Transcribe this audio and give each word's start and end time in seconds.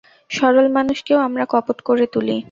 সরল 0.31 0.67
মানুষকেও 0.77 1.19
আমরা 1.27 1.43
কপট 1.53 1.77
করে 1.87 2.05
তুলি। 2.13 2.37